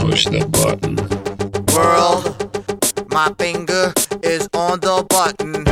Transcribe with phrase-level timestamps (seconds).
[0.00, 0.96] push the button.
[1.74, 2.24] World,
[3.10, 3.92] my finger
[4.22, 5.64] is on the button.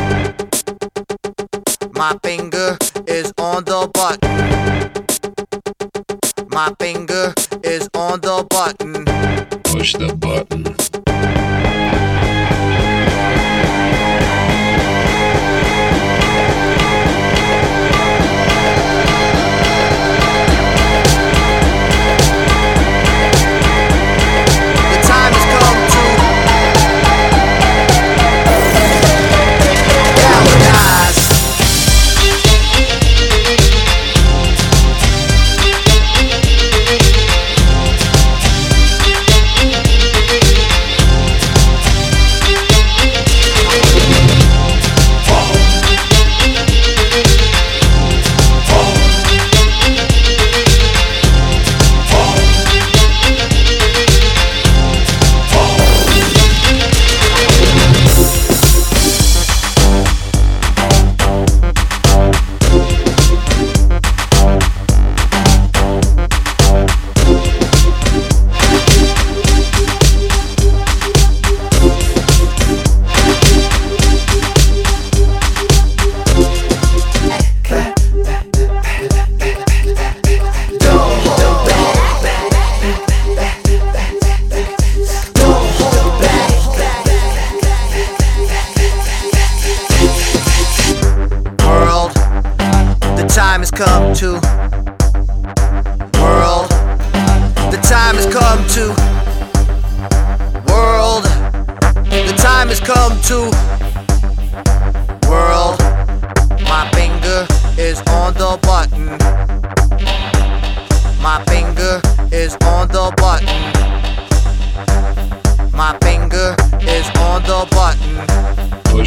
[1.95, 4.29] My finger is on the button.
[6.51, 7.33] My finger
[7.65, 9.05] is on the button.
[9.65, 10.88] Push the button.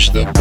[0.01, 0.40] watch the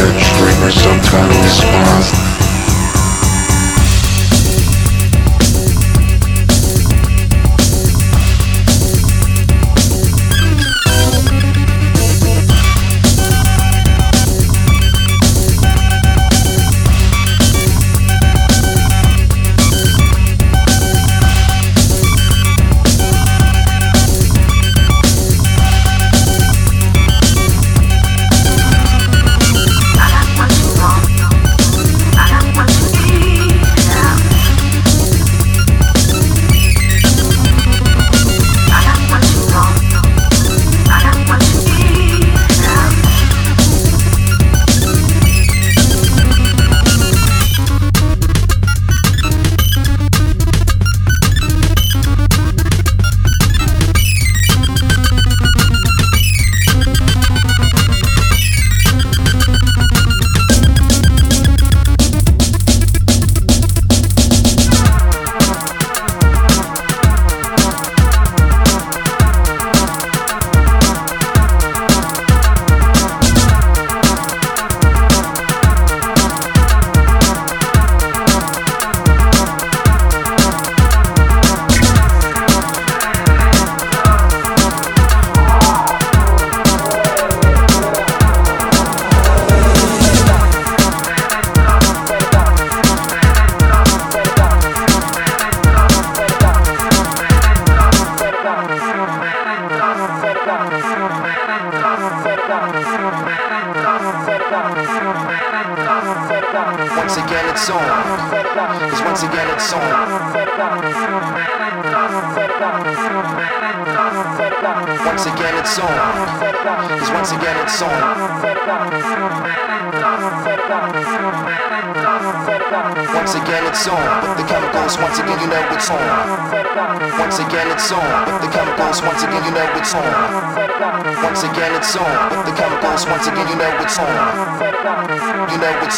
[0.00, 2.39] catch dreamers some kind of response.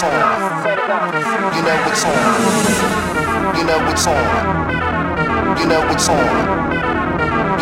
[0.03, 0.19] what's.
[1.55, 2.19] You know what's on.
[3.55, 4.19] You know what's on.
[5.59, 6.27] You know what's on.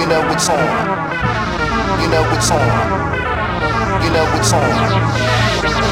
[0.00, 0.64] You know what's on.
[2.00, 2.64] You know what's on.
[4.00, 4.64] You know what's on.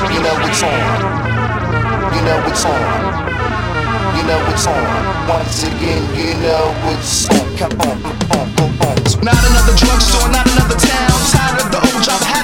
[0.09, 0.79] You know what's on.
[2.17, 2.81] You know what's on.
[4.17, 5.29] You know what's on.
[5.29, 7.45] Once again, you know what's on.
[7.59, 8.97] Come on, come on, come on.
[9.21, 11.13] Not another drugstore, not another town.
[11.29, 12.38] Tired of the old job.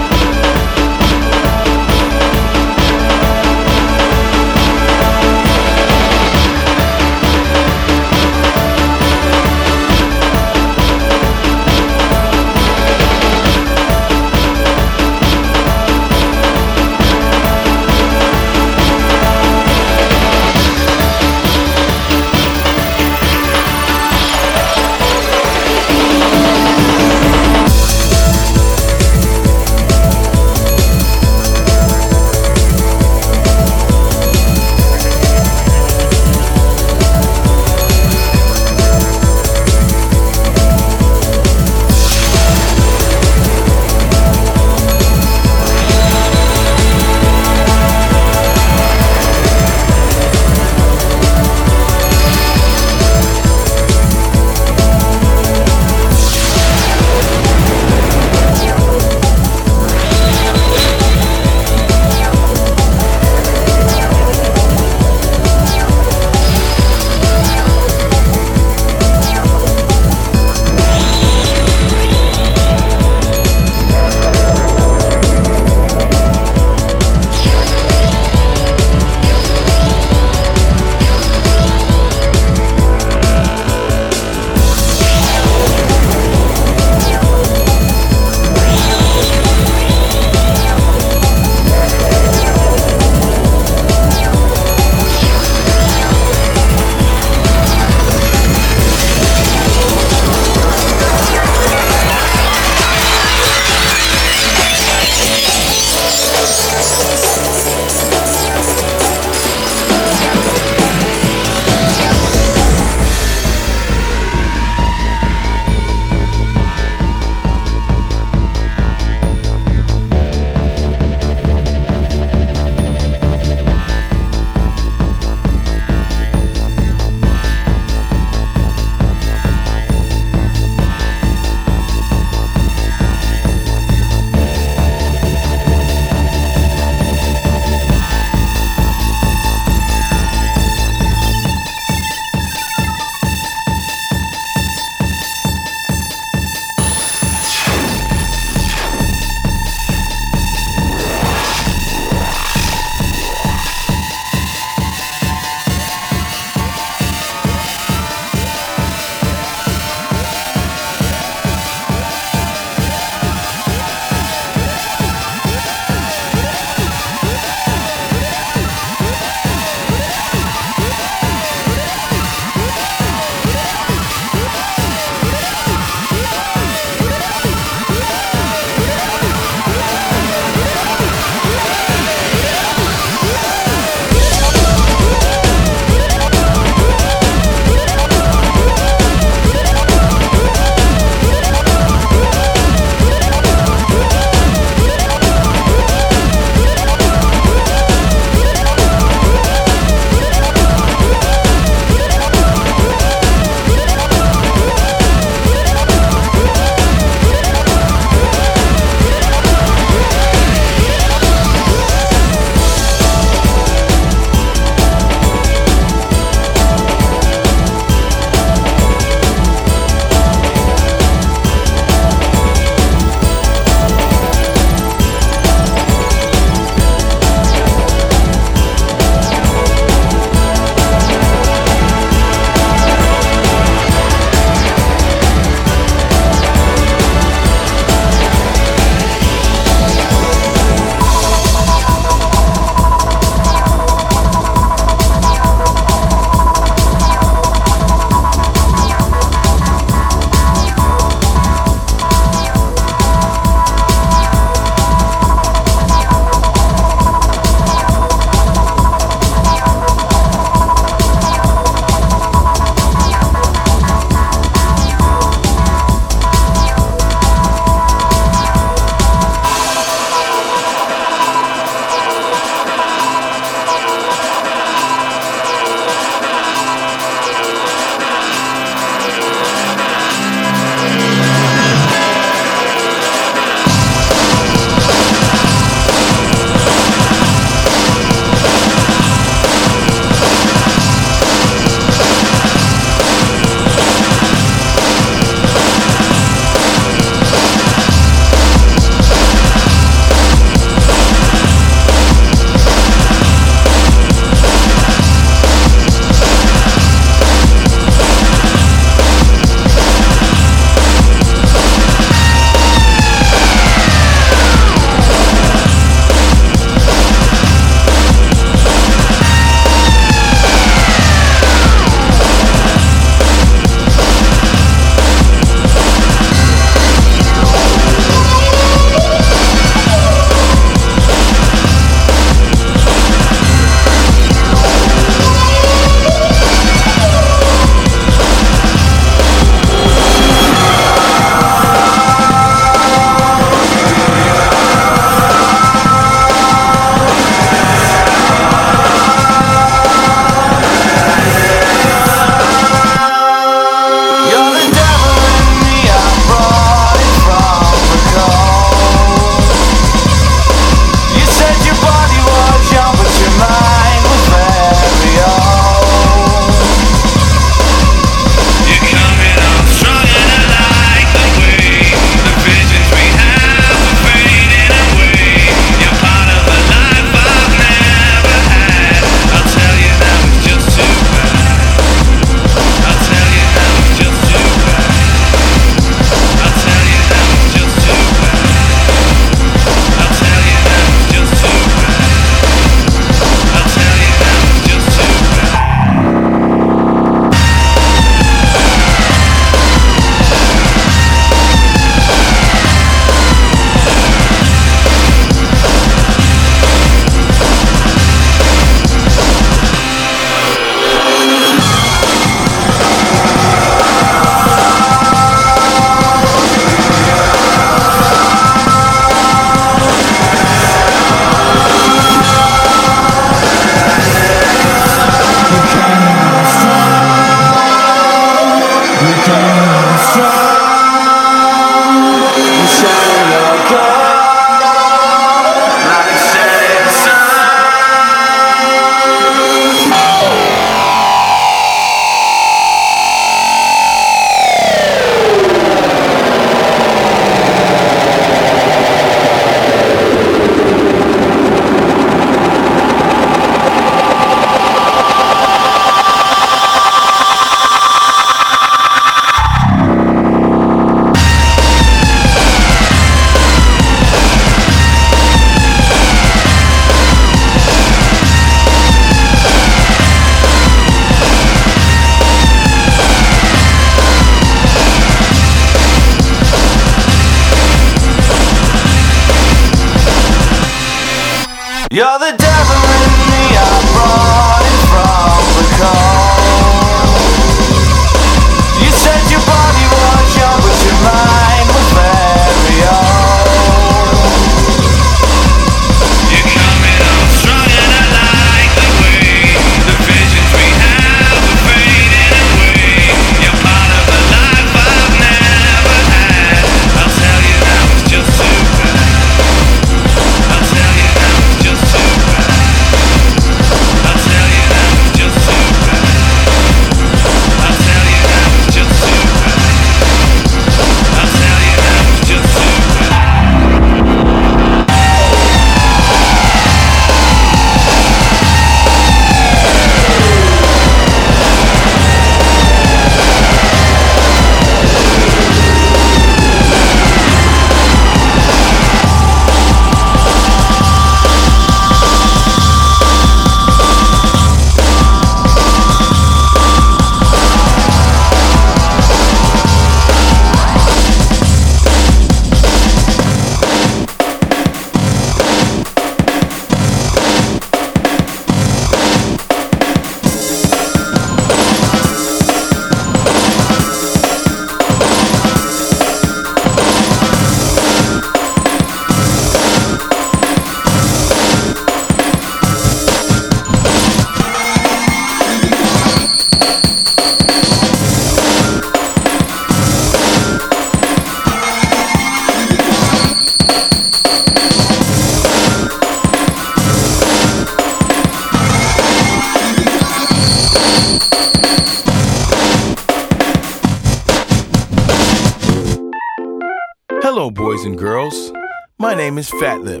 [597.54, 598.52] boys and girls.
[598.98, 600.00] My name is Fat Lip,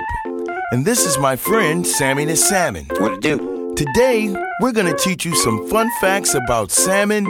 [0.72, 2.86] and this is my friend Sammy the Salmon.
[2.98, 3.74] What to do?
[3.76, 7.26] Today, we're gonna teach you some fun facts about salmon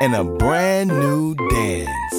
[0.00, 2.09] and a brand new dance.